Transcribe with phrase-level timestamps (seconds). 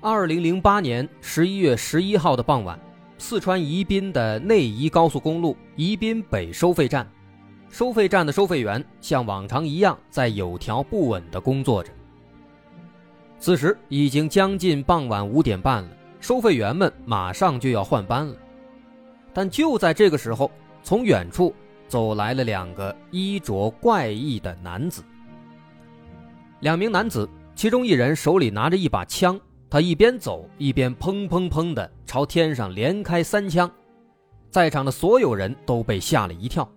[0.00, 2.78] 二零零八年十一月十一号的傍晚，
[3.18, 7.04] 四川宜宾的内宜高速公路宜宾北收费站，
[7.68, 11.90] 收费站的收费员像往常一样在有条不紊地工作着。
[13.40, 18.36] 此时已经将近傍晚五点半了，收费员们马上就要换班了。
[19.34, 20.50] 但就在这个时候，
[20.82, 21.52] 从远处。
[21.88, 25.02] 走来了两个衣着怪异的男子。
[26.60, 33.70] 两名男子，其中一人手里拿着一把枪，他一边走一边砰砰砰的朝天上连开三枪，
[34.50, 36.68] 在场的所有人都被吓了一跳。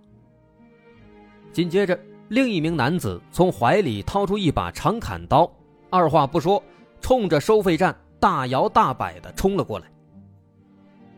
[1.51, 5.51] 紧接着，另一名男子从怀里掏出一把长砍刀，
[5.89, 6.61] 二话不说，
[6.99, 9.85] 冲着收费站大摇大摆的冲了过来。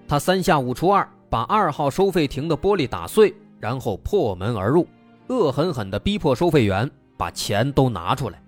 [0.08, 3.34] 他三下五除二把二号收费亭的玻璃打碎。
[3.60, 4.86] 然后破门而入，
[5.30, 8.43] 恶狠狠地逼迫收费员把钱都拿出来。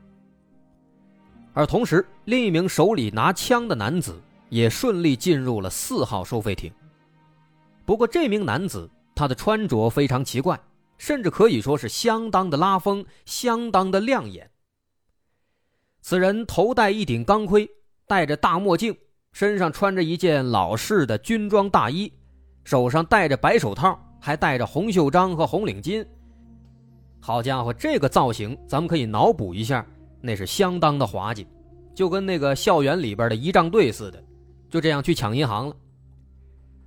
[1.56, 6.72] 而同时，另一名手里拿枪的男子也顺利进入了四号收费亭。
[7.86, 10.60] 不过，这名男子他的穿着非常奇怪，
[11.00, 14.48] 甚至可以说是相当的拉风，相当的亮眼。
[16.02, 17.68] 此人头戴一顶钢盔，
[18.06, 18.96] 戴着大墨镜，
[19.32, 22.14] 身上穿着一件老式的军装大衣，
[22.64, 24.00] 手上戴着白手套。
[24.18, 26.04] 还戴着红袖章和红领巾，
[27.20, 29.86] 好家伙，这个造型咱们可以脑补一下，
[30.26, 31.48] 那是相当的滑稽，
[31.94, 34.24] 就跟那个校园里边的仪仗队似的，
[34.70, 35.76] 就这样去抢银行了。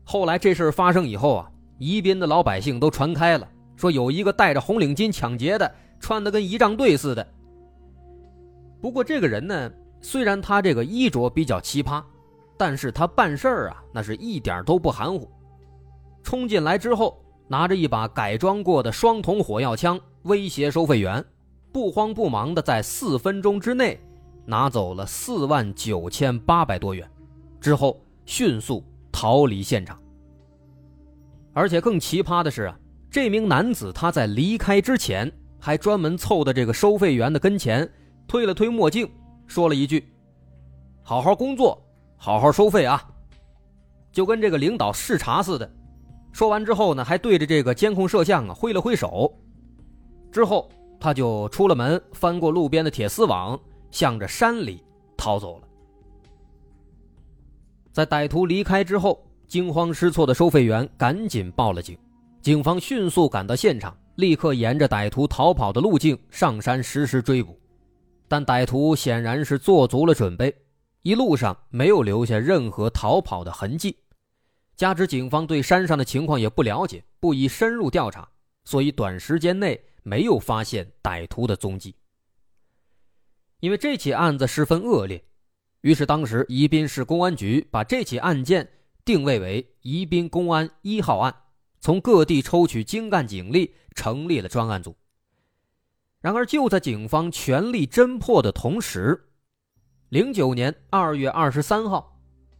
[0.04, 7.26] 后来这事发生以后啊，宜宾的老百姓都传开了，说有一个戴着红领巾抢劫的，穿的跟仪仗队似的。
[8.80, 9.70] 不过这个人呢，
[10.00, 12.02] 虽然他这个衣着比较奇葩，
[12.56, 15.30] 但是他办事儿啊，那是一点都不含糊，
[16.22, 17.22] 冲进来之后。
[17.50, 21.24] 拿着一把改装过的双筒火药枪威胁收费员，
[21.78, 24.00] 不慌不忙的在四分钟之内
[24.44, 27.08] 拿走了四万九千八百多元，
[27.60, 29.96] 之后迅速逃离现场。
[31.52, 32.76] 而且更奇葩的是啊，
[33.08, 35.30] 这名男子他在离开之前
[35.60, 37.88] 还专门凑到这个收费员的跟前，
[38.26, 39.08] 推了推墨镜，
[39.46, 40.12] 说了一句
[41.04, 41.80] ：“好好工作，
[42.16, 43.00] 好好收费啊！”
[44.10, 45.72] 就跟这个领导视察似的。
[46.32, 49.32] 说完之后呢，还对着这个监控摄像啊挥了挥手，
[50.32, 50.68] 之后
[51.00, 53.58] 他就出了门，翻过路边的铁丝网，
[53.90, 54.82] 向着山里
[55.16, 55.68] 逃走了。
[57.92, 61.98] 在歹徒离开之后，惊慌失措的收费员赶紧报了警，
[62.40, 67.58] 警方迅速赶到现场，立刻沿着歹徒逃跑的路径上山实施追捕，
[68.28, 70.54] 但歹徒显然是做足了准备，
[71.02, 73.96] 一路上没有留下任何逃跑的痕迹。
[74.76, 78.28] 加之警方对山上的情况也不了解，不宜深入调查，
[78.64, 81.94] 所以短时间内没有发现歹徒的踪迹。
[83.60, 85.22] 因为这起案子十分恶劣，
[85.82, 88.68] 于是当时宜宾市公安局把这起案件
[89.04, 91.34] 定位为宜宾公安一号案，
[91.80, 94.96] 从各地抽取精干警力，成立了专案组。
[96.20, 99.28] 然而，就在警方全力侦破的同时，
[100.08, 102.14] 零九年二月二十三号。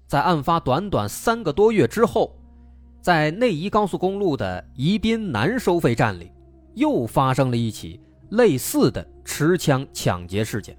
[0.07, 2.35] 在案发短短三个多月之后，
[3.03, 6.33] 在内宜高速公路的宜宾南收费站里，
[6.79, 10.77] 又发生了一起类似的持枪抢劫事件。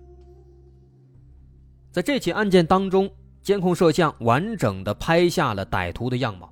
[1.91, 3.09] 在这起案件当中，
[3.41, 6.51] 监控摄像完整的拍下了歹徒的样貌，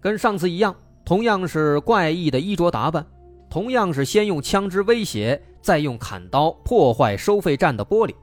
[0.00, 0.74] 跟上次一样，
[1.04, 3.06] 同样是怪异的衣着打扮，
[3.48, 8.14] 同样是先用枪支威胁，再用砍刀破坏收费站的玻璃，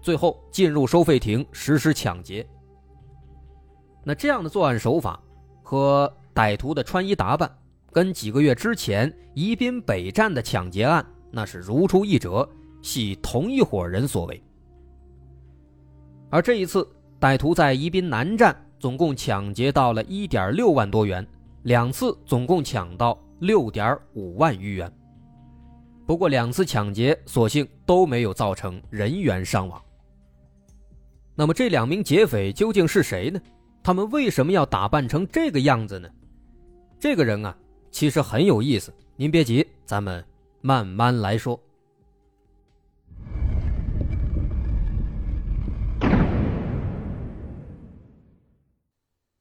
[0.00, 2.46] 最后进入收费亭实施抢劫。
[4.02, 5.20] 那这样的作案手法
[5.62, 7.50] 和歹徒的穿衣打扮，
[7.90, 12.48] 跟几个月之前宜宾北站的抢劫案那是如出一辙，
[12.82, 14.42] 系同一伙人所为。
[16.30, 16.86] 而这一次，
[17.18, 21.26] 歹徒在宜宾南站总共抢劫到了一点六万多元，
[21.62, 24.92] 两次总共抢到六点五万余元。
[26.06, 29.82] 不过两次抢劫所幸都没有造成人员伤亡。
[31.34, 33.40] 那么这两名劫匪究竟是谁呢？
[33.82, 36.08] 他们为什么要打扮成这个样子呢？
[36.98, 37.56] 这个人啊，
[37.90, 38.92] 其实很有意思。
[39.16, 40.24] 您别急，咱们
[40.60, 41.58] 慢慢来说。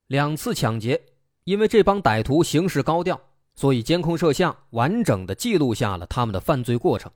[0.07, 1.01] 两次抢劫，
[1.43, 3.19] 因为这帮歹徒行事高调，
[3.55, 7.11] 所以监控摄像完整的记录下了他们的犯罪过程，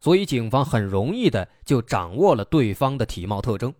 [0.00, 3.72] 所以警方很容易的就掌握了对方的体貌特征。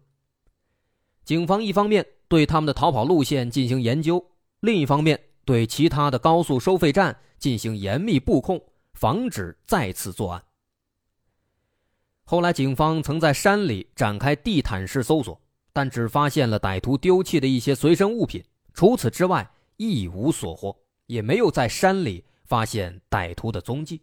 [1.25, 4.25] 警方一方面对他们的逃跑路线进行研究，
[4.61, 8.61] 另一方面对其他的高速收费站进行严密布控，
[8.95, 10.43] 防止再次作案。
[12.25, 15.39] 后来，警方曾在山里展开地毯式搜索，
[15.73, 18.43] 但只发现了歹徒丢弃的一些随身物品，
[18.73, 20.75] 除此之外一无所获，
[21.07, 24.01] 也没有在山里发现歹徒的踪迹。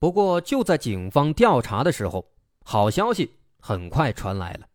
[0.00, 2.28] 不过，就在警方调查的时候，
[2.64, 4.66] 好消息很快传来了。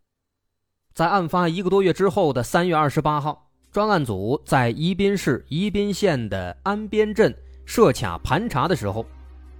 [0.94, 7.35] 在案发一个多月之后的三月二十八号，专案组在宜宾市宜宾县的安边镇
[7.65, 9.05] 设卡盘查的时候，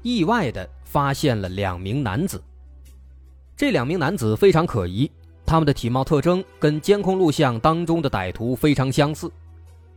[0.04, 0.70] 意外的。
[0.94, 2.40] 发现了两名男子，
[3.58, 5.10] 这两名男子非常可疑，
[5.44, 9.28] 他们的体貌特征跟监控录像当中的歹徒非常相似，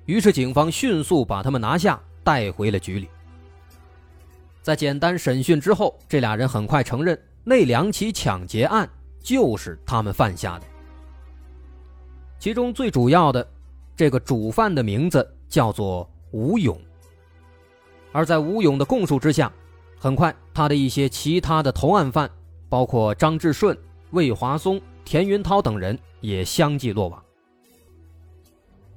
[0.07, 3.11] 于是警方迅速把他们拿下，带回了局里。
[4.63, 8.89] 在简单审讯之后，这俩人很快承认那两起抢劫案
[9.21, 10.65] 就是他们犯下的。
[12.39, 13.47] 其中最主要的，
[13.97, 16.79] 这个主犯的名字叫做吴勇，
[18.13, 19.51] 而在吴勇的供述之下。
[19.99, 22.31] 很快，他的一些其他的同案犯，
[22.69, 23.77] 包括张志顺、
[24.11, 27.21] 魏华松、田云涛等人，也相继落网。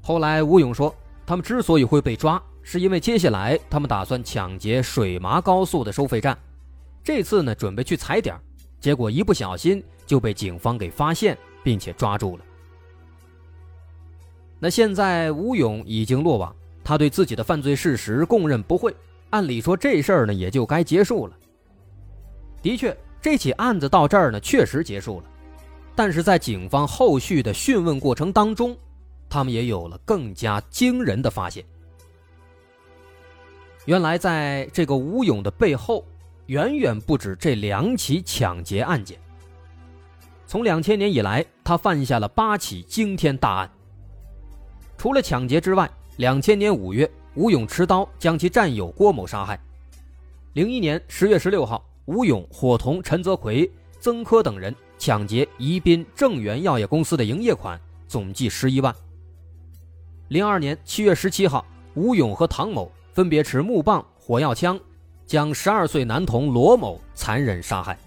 [0.02, 0.94] 后来，吴勇说，
[1.26, 6.38] 他们之所以会被抓，是因为接下来他们打算抢劫水麻高速的收费站，
[7.02, 8.38] 这次呢，准备去踩点，
[8.82, 12.44] 结果一不小心就被警方给发现，并且抓住了。
[14.60, 16.54] 那现在，吴勇已经落网，
[16.84, 18.94] 他对自己的犯罪事实供认不讳。
[19.30, 21.38] 按理说这事儿呢也就该结束了。
[22.62, 25.26] 的确，这起案子到这儿呢确实结束了，
[25.96, 28.76] 但是在警方后续的讯问过程当中，
[29.30, 31.64] 他们也有了更加惊人的发现。
[33.86, 36.06] 原来，在这个吴勇的背后，
[36.48, 39.18] 远远不止这两起抢劫案件。
[40.46, 43.72] 从两千年以来，他犯下了八起惊天大案。
[45.00, 47.10] 除了抢劫之外，两千年五月。
[47.36, 49.58] 吴勇持刀将其战友郭某杀害。
[50.54, 57.80] 零一年十月十六号，吴勇伙同陈泽奎、曾科等人抢劫宜宾正源药业公司的营业款，
[58.10, 58.94] 总计十一万。
[60.28, 64.78] 零二年七月十七号，吴勇和唐某分别持木棒、火药枪，
[65.26, 67.98] 将十二岁男童罗某残忍杀害。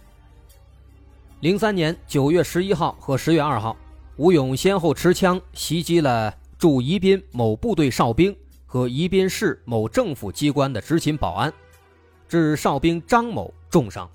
[1.40, 3.74] 零三年九月十一号和十月二号，
[4.16, 8.32] 吴勇先后持枪袭击了驻宜宾某部队哨兵。
[8.64, 11.52] 和宜宾市某政府机关的执勤保安，
[12.28, 14.08] 致哨兵张某重伤。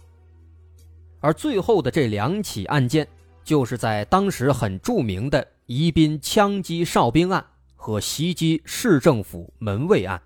[1.20, 3.06] 而最后的这两起案件，
[3.44, 7.46] 就是在当时很著名的宜宾枪击哨兵案
[7.76, 10.20] 和袭击市政府门卫案。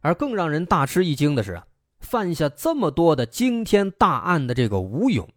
[0.00, 1.62] 而更让人大吃一惊的是，
[2.00, 5.28] 犯下这么多的惊天大案的这个吴勇，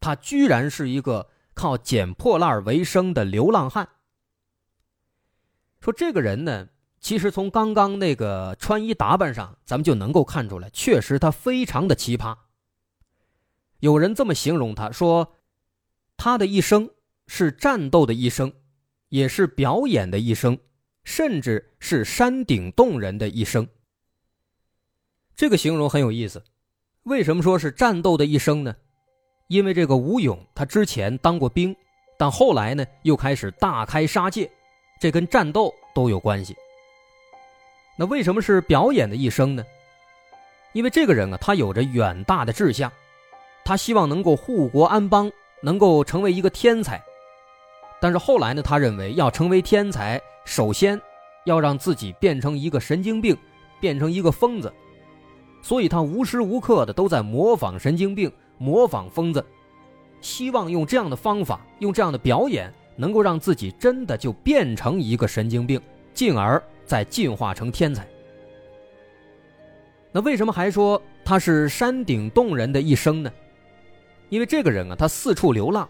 [0.00, 1.28] 他居然是一个
[1.58, 3.88] 靠捡破烂为生的流浪汉。
[5.80, 6.68] 说这个人呢，
[7.00, 12.38] 其实从刚刚那个穿衣打扮上，咱们就能够看出来，确实他非常的奇葩。
[13.80, 15.34] 有人这么形容他说，
[16.16, 16.90] 他的一生
[17.26, 18.52] 是战斗的一生，
[19.08, 20.56] 也是表演的一生，
[21.02, 23.66] 甚至是山顶洞人的一生。
[25.34, 26.44] 这个形容很有意思。
[27.02, 28.76] 为什么说是战斗的一生呢？
[29.48, 31.74] 因为这个吴勇他之前当过兵，
[32.18, 34.48] 但后来呢又开始大开杀戒。
[35.00, 36.56] 这跟战斗都有关系。
[37.96, 39.64] 那为什么是表演的一生呢？
[40.72, 42.92] 因为这个人啊，他有着远大的志向，
[43.64, 45.30] 他希望能够护国安邦，
[45.62, 47.00] 能够成为一个天才。
[48.00, 51.00] 但是后来呢，他认为要成为天才，首先
[51.46, 53.36] 要让自己变成一个神经病，
[53.80, 54.72] 变成一个疯子。
[55.62, 59.44] 所以他无时无刻的都在模仿神经病，模仿疯子，
[60.20, 62.72] 希望用这样的方法，用这样的表演。
[63.00, 65.80] 能够让自己真的就变成一个神经病，
[66.12, 68.04] 进而再进化成天才。
[70.10, 73.30] 那为什么还说他是山顶洞人的一生呢？
[74.30, 75.88] 因为这个人啊，他四处流浪，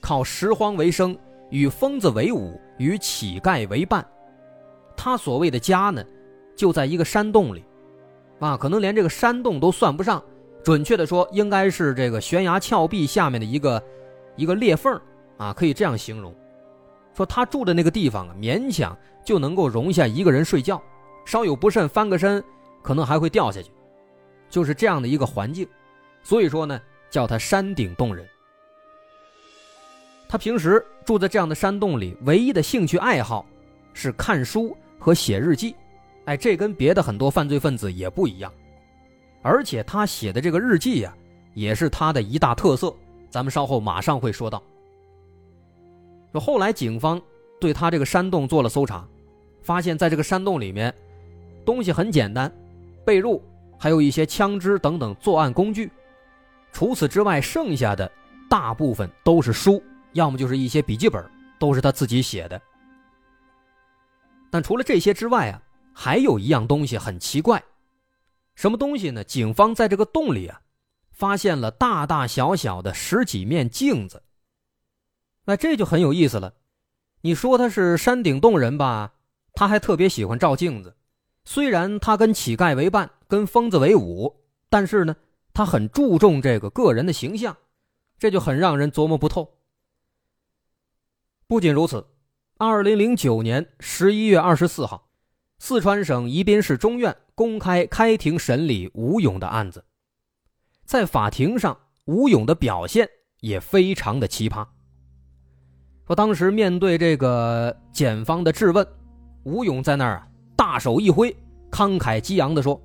[0.00, 1.16] 靠拾荒为生，
[1.50, 4.04] 与疯子为伍，与乞丐为伴。
[4.96, 6.04] 他所谓的家呢，
[6.56, 7.62] 就在一个山洞里，
[8.40, 10.20] 啊，可能连这个山洞都算不上，
[10.62, 13.82] 准确的说，应该是这个悬崖峭壁下面的一个
[14.36, 15.00] 一个裂缝。
[15.38, 16.32] 啊，可以这样形容，
[17.16, 20.80] 说他住的那个地方啊，勉强就能够容下一个人睡觉，
[21.24, 22.44] 稍有不慎翻个身，
[22.80, 23.72] 可能还会掉下去，
[24.48, 25.66] 就是这样的一个环境，
[26.22, 28.24] 所以说呢，叫他山顶洞人。
[30.28, 33.44] 他平时住在这样的山洞里，唯一的兴趣爱好
[33.94, 35.74] 是看书和写日记。
[36.26, 38.52] 哎，这跟别的很多犯罪分子也不一样。
[39.42, 41.14] 而且他写的这个日记呀，
[41.54, 42.94] 也是他的一大特色。
[43.28, 44.62] 咱们稍后马上会说到。
[46.32, 47.20] 说后来警方
[47.60, 49.06] 对他这个山洞做了搜查，
[49.62, 50.94] 发现在这个山洞里面，
[51.64, 52.52] 东西很简单，
[53.04, 53.40] 被褥，
[53.78, 55.90] 还有一些枪支等等作案工具。
[56.72, 58.10] 除此之外，剩下的
[58.48, 59.82] 大部分都是书，
[60.12, 61.24] 要么就是一些笔记本，
[61.58, 62.60] 都是他自己写的。
[64.50, 65.62] 但除了这些之外啊，
[65.94, 67.62] 还有一样东西很奇怪。
[68.54, 69.24] 什么东西呢？
[69.24, 70.60] 警方在这个洞里啊，
[71.10, 74.22] 发现了大大小小的十几面镜子。
[75.44, 76.54] 那这就很有意思了。
[77.22, 79.14] 你说他是山顶洞人吧，
[79.54, 80.96] 他还特别喜欢照镜子。
[81.44, 85.16] 虽然他跟乞丐为伴，跟疯子为伍，但是呢，
[85.52, 87.56] 他很注重这个个人的形象，
[88.18, 89.58] 这就很让人琢磨不透。
[91.48, 92.06] 不仅如此，
[92.58, 95.08] 二零零九年十一月二十四号。
[95.58, 99.84] 四川省宜宾市中院公开开庭审理吴勇的案子，
[100.84, 103.08] 在法庭上，吴勇的表现
[103.40, 104.66] 也非常的奇葩。
[106.06, 108.86] 说当时面对这个检方的质问，
[109.44, 111.34] 吴勇在那儿啊，大手一挥，
[111.70, 112.80] 慷慨激昂地说：“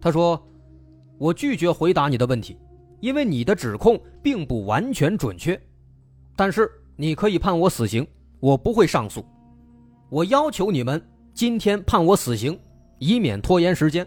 [0.00, 0.42] 他说，
[1.18, 2.58] 我拒绝回答你的问题，
[3.00, 5.60] 因为你的指控并不完全准确。
[6.34, 8.06] 但是你可以判我死刑，
[8.40, 9.24] 我不会上诉。
[10.10, 11.00] 我要求你们。”
[11.36, 12.58] 今天判我死刑，
[12.98, 14.06] 以免拖延时间。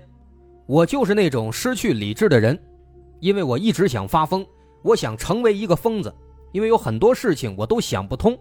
[0.65, 2.57] 我就是那种失去理智的人，
[3.19, 4.45] 因为我一直想发疯，
[4.83, 6.13] 我想成为一个疯子，
[6.51, 8.37] 因为有很多事情我都想不通。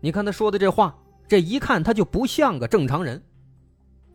[0.00, 0.96] 你看他说的这话，
[1.28, 3.22] 这一看他就不像个正常人。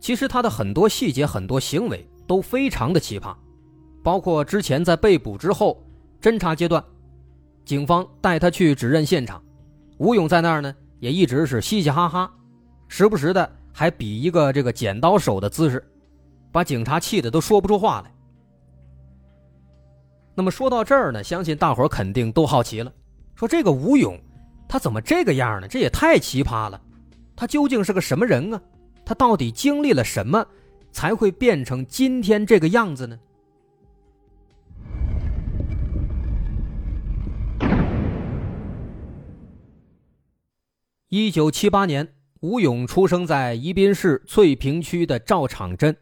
[0.00, 3.36] 其实他的很多细节、很多行为都非常的奇葩，
[4.02, 5.80] 包括之前在被捕之后，
[6.20, 6.82] 侦查阶段，
[7.64, 9.40] 警方带他去指认现场，
[9.98, 12.32] 吴勇在那儿呢，也一直是嘻嘻哈哈。
[12.88, 15.82] 时不时的还比一个这个剪刀手的姿势，
[16.52, 18.12] 把警察气的都说不出话来。
[20.34, 22.92] 那么说到这儿呢，相信大伙肯定都好奇了，
[23.34, 24.18] 说这个吴勇，
[24.68, 25.68] 他怎么这个样呢？
[25.68, 26.80] 这也太奇葩了，
[27.34, 28.60] 他究竟是个什么人啊？
[29.04, 30.46] 他到底经历了什么，
[30.90, 33.18] 才会变成今天这个样子呢？
[41.08, 42.14] 一九七八年。
[42.42, 45.96] 吴勇出生在宜宾市翠屏区的赵场镇，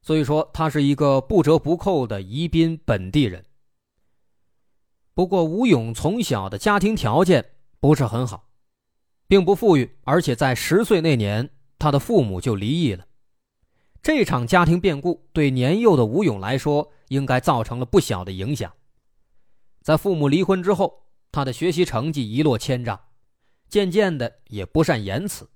[0.00, 3.44] 所以说他是一个不折不扣的宜宾本地人。
[5.12, 7.44] 不过，吴勇从小的家庭条件
[7.78, 8.48] 不是很好，
[9.28, 13.04] 并不富裕，而且在十岁那年，他的父母就离异了。
[14.00, 18.72] 这场家庭变故对年幼的吴勇来说，应该造成了不小的影响。
[19.82, 22.98] 在父母离婚之后，他的学习成绩一落千丈。
[23.70, 25.48] 渐渐的也不善言辞，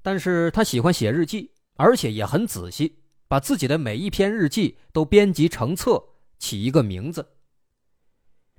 [0.00, 6.02] 但是他喜欢写日记，而且也很仔细，把自己的每一篇日记都编辑成册，
[6.38, 7.36] 起一个名字。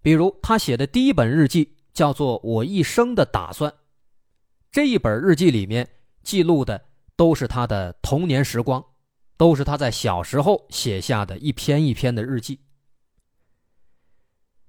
[0.04, 3.72] 比如他写的第一本日记叫做《我一生的打算》，
[4.72, 5.90] 这一本日记里面
[6.22, 8.86] 记录的都是他的童年时光，
[9.38, 12.60] 都是他在小时候写下的一篇一篇的日记。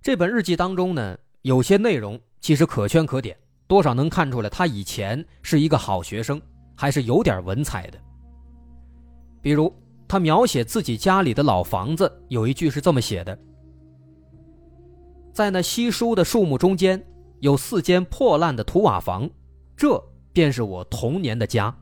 [0.01, 2.19] 这本日记当中呢，有些内容。
[2.45, 3.35] 其实可圈可点，
[3.67, 6.39] 多少能看出来他以前是一个好学生，
[6.77, 7.99] 还是有点文采的。
[9.41, 9.75] 比如
[10.07, 13.39] 他描写自己家里的老房子，有一句是这么写的
[15.33, 17.03] ：“在那稀疏的树木中间，
[17.41, 19.27] 有四间破烂的土瓦房，
[19.75, 19.99] 这
[20.31, 21.75] 便是我童年的家。”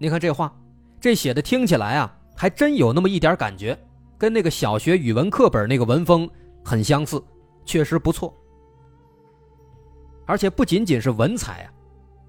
[0.00, 0.50] 你看这话，
[0.98, 3.78] 这写的听起来啊，还真有那么一点感觉，
[4.16, 6.26] 跟那个小学语文课本那个文风
[6.64, 7.22] 很相似，
[7.66, 8.34] 确实不错。
[10.26, 11.72] 而且不仅仅是文采啊，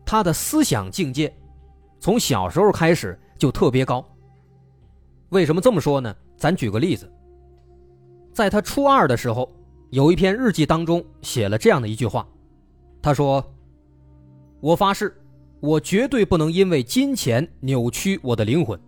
[0.06, 1.36] 他的思想境界，
[2.00, 4.08] 从小时候开始就特别高。
[5.30, 6.16] 为什么这么说呢？
[6.38, 7.12] 咱举个例子，
[8.32, 9.52] 在他初二的时候，
[9.90, 12.26] 有一篇日记当中写了这样的一句话，
[13.02, 13.44] 他说
[14.62, 15.20] ：“我发誓，
[15.60, 18.80] 我绝对不能因为金钱扭曲我的灵魂，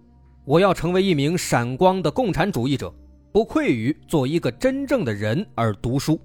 [0.46, 2.94] 我要成为一名闪光的共产主义者，
[3.32, 6.20] 不愧于做一个真正的人而读书。”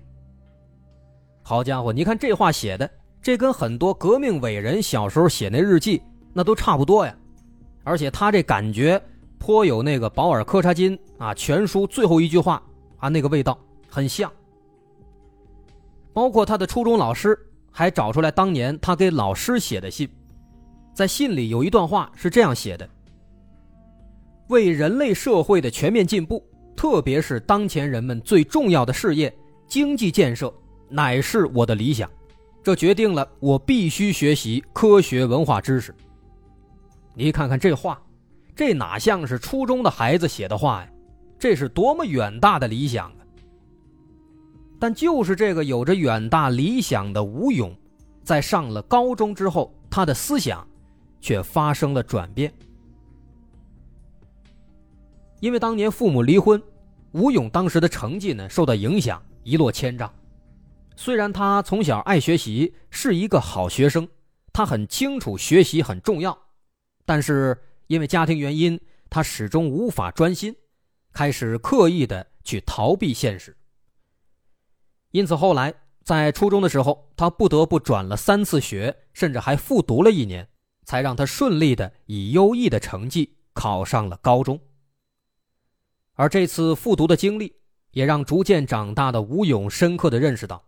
[1.46, 6.00] 好家伙，你看这话写的，这跟很多革命伟人小时候写那日记
[6.32, 7.14] 那都差不多呀。
[7.82, 9.00] 而且他这感觉
[9.38, 12.62] 颇有那个保尔柯察金啊全书最后一句话
[12.96, 13.58] 啊那个味道
[13.90, 14.32] 很像。
[16.14, 17.38] 包括他的初中老师
[17.70, 20.08] 还找出来当年他给老师写的信，
[20.94, 22.88] 在信里有一段话是这样写的：
[24.48, 26.42] 为人类社会的全面进步，
[26.74, 29.30] 特别是当前人们最重要的事业。
[29.66, 30.52] 经济建设
[30.88, 32.10] 乃是我的理想，
[32.62, 35.94] 这决定了我必须学习科学文化知识。
[37.14, 38.00] 你看看这话，
[38.54, 40.90] 这哪像是初中的孩子写的话呀？
[41.38, 43.16] 这是多么远大的理想啊！
[44.78, 47.76] 但就是这个有着远大理想的吴勇，
[48.22, 50.66] 在上了高中之后，他的思想
[51.20, 52.52] 却发生了转变。
[55.40, 56.62] 因为当年父母离婚，
[57.12, 60.10] 吴勇当时的成绩呢受到影响，一落千丈。
[60.96, 64.08] 虽然他从小爱学习，是一个好学生，
[64.52, 66.38] 他很清楚学习很重要，
[67.04, 70.54] 但是因为家庭原因，他始终无法专心，
[71.12, 73.56] 开始刻意的去逃避现实。
[75.10, 75.74] 因此后来
[76.04, 80.48] 在初中的时候，他不得不转了三次学，甚至还复读了一年，
[80.84, 84.60] 才让他顺利的以优异的成绩考上了高中。
[86.14, 87.56] 而这次复读的经历，
[87.90, 90.64] 也让逐渐长大的吴勇深刻的认识到，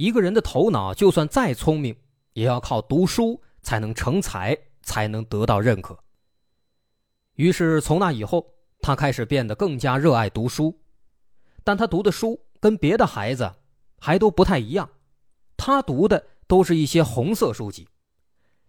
[0.00, 1.94] 一个人的头脑就算再聪明，
[2.32, 6.02] 也要靠读书才能成才，才能得到认可。
[7.34, 10.80] 于是从那以后，他开始变得更加热爱读书，
[11.62, 13.52] 但他读的书跟别的孩子
[13.98, 14.88] 还都不太一样，
[15.58, 17.86] 他读的都是一些红色书籍，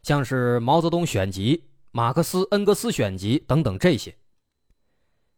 [0.03, 4.13] 像是毛泽东选集、马克思、恩格斯选集等等这些。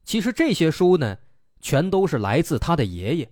[0.04, 1.20] 其实这些书呢，
[1.62, 3.32] 全都是来自他的爷爷。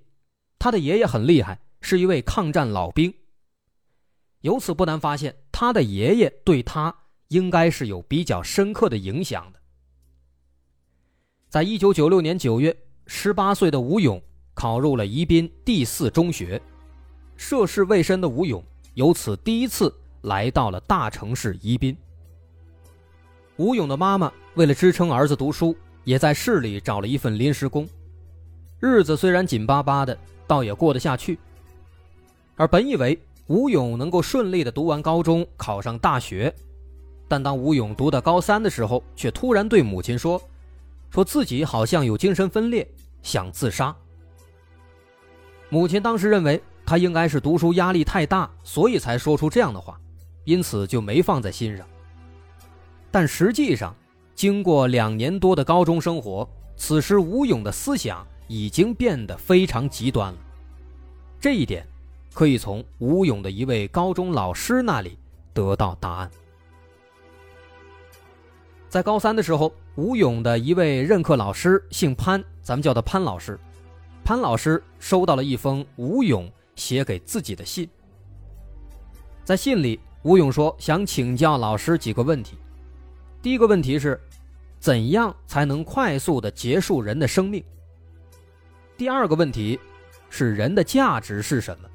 [0.59, 3.13] 他的爷爷很厉害，是一位抗战老兵。
[4.41, 6.95] 由此不难发现，他的爷爷对他
[7.27, 9.59] 应该是有比较深刻的影响的。
[11.49, 14.21] 在一九九六年九月，十八岁的吴勇
[14.53, 16.61] 考入了宜宾第四中学。
[17.35, 18.63] 涉世未深的吴勇
[18.93, 21.97] 由此第一次来到了大城市宜宾。
[23.57, 25.75] 吴勇的妈妈为了支撑儿子读书。
[26.03, 27.87] 也在市里找了一份临时工，
[28.79, 30.17] 日子虽然紧巴巴的，
[30.47, 31.37] 倒也过得下去。
[32.61, 36.53] 而本以为吴勇能够顺利的读完高中，考上大学，
[37.27, 40.39] 但当吴勇读到高三的时候，却突然对母亲说
[41.09, 42.87] ：“说自己好像有精神分裂，
[43.23, 43.95] 想自杀。”
[45.69, 49.99] 母亲当时认为他应该是读书压力太大，所以才说出这样的话，
[50.43, 51.83] 因此就没放在心上。
[53.09, 53.95] 但实际上，
[54.35, 56.47] 经过两年多的高中生活，
[56.77, 60.39] 此时吴勇的思想已经变得非常极端了。
[61.39, 61.83] 这一点
[62.33, 65.17] 可以从吴勇的一位高中老师那里
[65.53, 66.31] 得到答案。
[68.89, 73.59] 在高三的时候，吴勇的一位任课老师姓潘，咱们叫他潘老师。
[74.23, 77.89] 潘老师收到了一封吴勇写给自己的信，
[79.43, 82.57] 在信里，吴勇说想请教老师几个问题。
[83.41, 84.19] 第一个问题是。
[84.81, 87.63] 怎样才能快速的结束人的生命？
[88.97, 89.79] 第二个问题
[90.27, 91.90] 是人的价值是什么？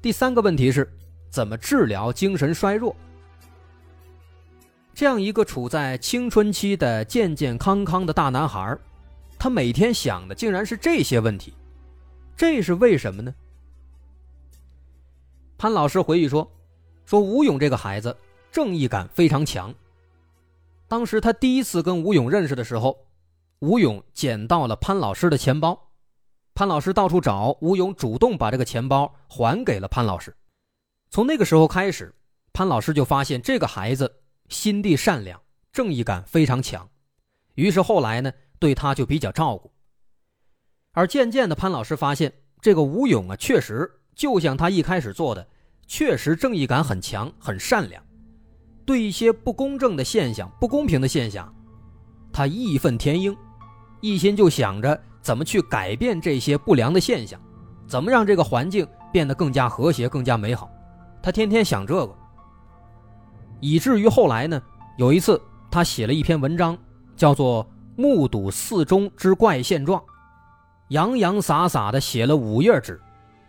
[0.00, 0.88] 第三个问题是
[1.28, 2.94] 怎么治疗精神衰弱？
[4.94, 8.78] 这样一个处在青春期的健健康康的大男孩，
[9.38, 11.52] 他每天想的竟然是这些问题，
[12.36, 13.34] 这是为什么呢？
[15.56, 16.48] 潘老师回忆说
[17.04, 18.16] ：“说吴勇这个孩子
[18.52, 19.74] 正义感非常强。”
[20.86, 22.96] 当时他第一次跟吴勇认识的时候，
[23.58, 25.87] 吴勇捡到了潘老师的钱包，
[26.58, 30.36] 潘老师到处找，吴勇主动把这个钱包还给了潘老师。
[31.08, 32.12] 从那个时候开始，
[32.52, 34.12] 潘老师就发现这个孩子
[34.48, 35.40] 心地善良，
[35.72, 36.90] 正义感非常强，
[37.54, 39.70] 于是后来呢，对他就比较照顾。
[40.94, 45.46] 而渐渐的，潘老师发现这个吴勇啊，确实就像他一开始做的，
[45.86, 48.04] 确实正义感很强，很善良。
[48.84, 51.54] 对一些不公正的现象、不公平的现象，
[52.32, 53.36] 他义愤填膺，
[54.00, 57.38] 一心就想着怎么去改变这些不良的现象，
[57.86, 60.70] 怎么让这个环境变得更加和谐、更加美好。
[61.22, 62.14] 他天天想这个，
[63.60, 64.62] 以至于后来呢，
[64.96, 66.78] 有一次他写了一篇文章，
[67.16, 67.64] 叫做
[67.96, 70.00] 《目睹四中之怪现状》，
[70.88, 73.00] 洋洋洒洒的写了五页纸，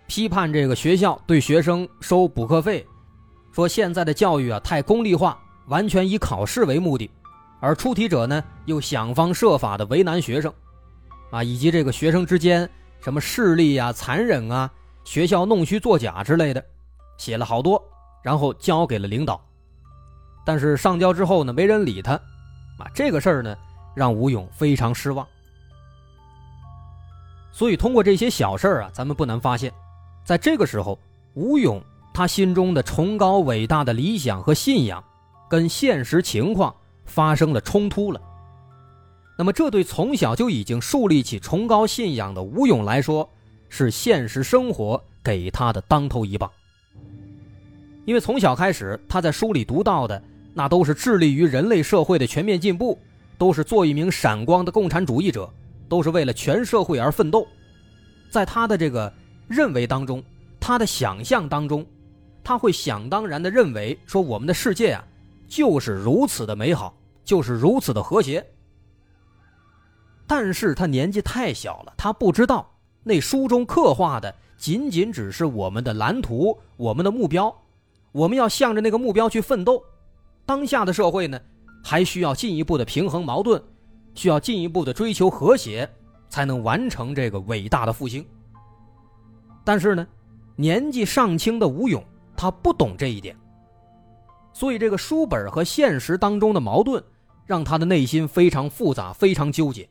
[0.08, 2.86] 批判这个学校对学生收补课费。
[3.52, 7.10] 说现在的教育啊太功利化，完全以考试为目的，
[7.60, 10.52] 而出题者呢又想方设法的为难学生，
[11.32, 14.70] 啊，以及这个学生之间什么势力啊、残忍啊、
[15.04, 16.64] 学校弄虚作假之类的，
[17.18, 17.82] 写了好多，
[18.22, 19.40] 然后交给了领导，
[20.46, 22.14] 但是上交之后呢，没人理他，
[22.78, 23.56] 啊，这个事儿呢
[23.96, 25.28] 让吴勇非常失望。
[27.52, 29.74] 所以通过这些小事儿啊，咱们不难发现，
[30.24, 30.98] 在这个时候，
[31.34, 31.82] 吴勇。
[32.12, 35.02] 他心中的崇高伟大的理想和信仰，
[35.48, 38.20] 跟现实情况发生了冲突了。
[39.40, 43.30] 那么，这对从小就已经树立起崇高信仰的吴勇来说，
[43.70, 46.52] 是现实生活给他的当头一棒。
[48.04, 50.22] 因为从小开始，他在书里读到的
[50.54, 53.00] 那都是致力于人类社会的全面进步，
[53.38, 55.50] 都是做一名闪光的共产主义者，
[55.88, 57.48] 都是为了全社会而奋斗。
[58.30, 59.10] 在他的这个
[59.48, 60.22] 认为当中，
[60.60, 61.86] 他的想象当中，
[62.44, 65.08] 他会想当然的认为说，我们的世界啊，
[65.48, 68.46] 就是如此的美好，就是如此的和谐。
[70.30, 72.70] 但是他年纪太小了，他不知道
[73.02, 77.52] 那书中刻画的仅仅只是我们的蓝图，我们的目标。
[78.12, 79.84] 我们要向着那个目标去奋斗。
[80.46, 81.42] 当下的社会呢，
[81.84, 83.60] 还需要进一步的平衡矛盾，
[84.14, 85.90] 需要进一步的追求和谐，
[86.30, 88.24] 才能完成这个伟大的复兴。
[89.64, 90.08] 但是呢，
[90.56, 92.04] 年纪尚轻的吴勇
[92.38, 93.36] 他不懂这一点，
[94.54, 97.04] 所以这个书本和现实当中的矛盾，
[97.48, 99.90] 让他的内心非常复杂，非常纠结。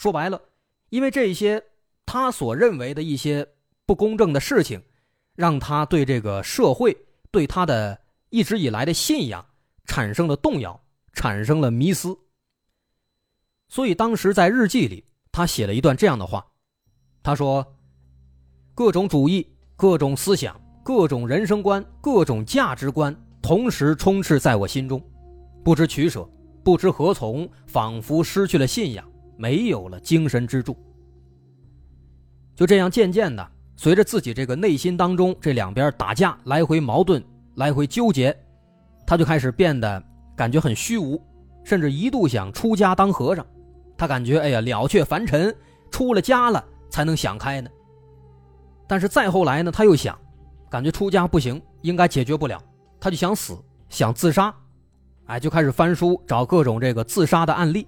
[0.00, 0.40] 说白了，
[0.88, 1.62] 因为这些
[2.06, 3.46] 他所认为的一些
[3.84, 4.82] 不公正的事情。
[5.36, 6.94] 让他对这个社会、
[7.30, 9.42] 对他的一直以来的信仰
[9.86, 10.78] 产生了动摇，
[11.14, 12.14] 产生了迷思。
[13.68, 16.46] 所以当时在日记里，他写了一段这样的话
[17.22, 17.66] ：“他说，
[18.74, 25.02] 各种主义、各种思想、各种人生观、各种价值观同时充斥在我心中，
[25.64, 26.28] 不知取舍，
[26.62, 29.09] 不知何从，仿佛失去了信仰，
[29.40, 30.76] 没有了精神支柱。
[32.54, 33.50] 就这样，渐渐的。”
[33.82, 37.24] 随着自己这个内心当中这两边打架，来回矛盾，
[37.54, 38.38] 来回纠结，
[39.06, 40.04] 他就开始变得
[40.36, 41.18] 感觉很虚无，
[41.64, 43.46] 甚至一度想出家当和尚。
[43.96, 45.56] 他感觉哎呀了却凡尘，
[45.90, 47.70] 出了家了才能想开呢。
[48.86, 50.14] 但是再后来呢，他又想，
[50.68, 52.62] 感觉出家不行，应该解决不了，
[53.00, 53.56] 他就想死，
[53.88, 54.54] 想自杀，
[55.24, 57.86] 哎，就开始翻书找各种这个自杀的案例。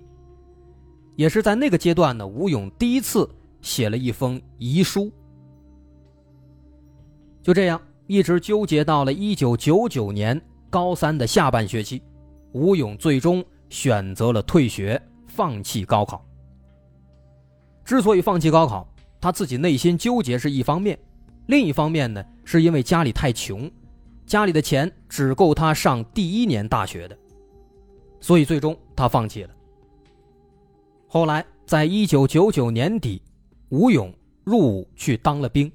[1.17, 3.29] 也是在那个阶段呢，吴勇第一次
[3.61, 5.11] 写了一封遗书。
[7.43, 12.03] 就这样，一直纠结到了一九九九年高三的下半学期，
[12.53, 16.25] 吴勇最终选择了退学，放弃高考。
[17.85, 18.89] 之所以放弃高考，
[19.21, 20.99] 他自己内心纠结是一方面，
[21.47, 23.71] 另一方面呢，是因为家里太穷，
[24.25, 27.19] 家里的钱只够他上第一年大学的，
[28.21, 29.51] 所以最终他放弃了。
[31.15, 33.21] 后来，在一九九九年底，
[33.69, 34.11] 吴勇
[34.45, 35.71] 入伍去当了兵。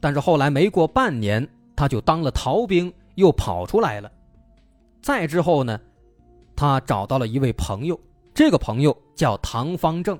[0.00, 4.10] 但是后来没过半年，他就当了逃兵，又跑出来了。
[5.02, 5.78] 再之后呢，
[6.56, 8.00] 他找到了一位朋友，
[8.32, 10.18] 这个朋友叫唐方正。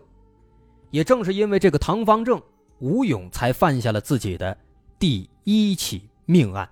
[0.90, 2.38] 也正是因为这个唐方正，
[2.80, 4.54] 吴勇才犯下了自己的
[4.98, 6.68] 第一起命案。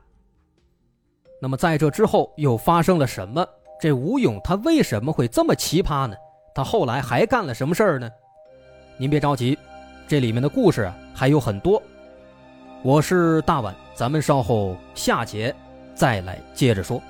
[1.41, 3.43] 那么在这之后又发生了什么？
[3.81, 6.15] 这吴勇他为什么会这么奇葩呢？
[6.55, 8.09] 他后来还干了什么事儿呢？
[8.97, 9.59] 您别着急，
[10.07, 11.83] 这里面的故事还有很多。
[12.83, 15.53] 我是大碗，咱们稍后下节
[15.97, 17.03] 再来接着说。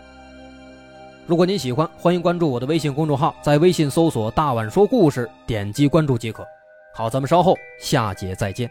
[1.27, 6.47] 如果您喜欢，欢迎关注我的微信公众号，在微信搜索“大碗说故事”，点击关注即可。
[6.95, 8.71] 好，咱们稍后下节再见。